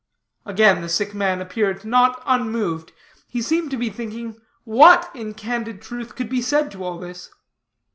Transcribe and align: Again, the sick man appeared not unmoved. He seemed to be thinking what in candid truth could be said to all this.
Again, 0.47 0.81
the 0.81 0.89
sick 0.89 1.13
man 1.13 1.41
appeared 1.41 1.85
not 1.85 2.23
unmoved. 2.25 2.91
He 3.29 3.39
seemed 3.39 3.69
to 3.69 3.77
be 3.77 3.91
thinking 3.91 4.41
what 4.63 5.11
in 5.13 5.35
candid 5.35 5.79
truth 5.79 6.15
could 6.15 6.27
be 6.27 6.41
said 6.41 6.71
to 6.71 6.83
all 6.83 6.97
this. 6.97 7.29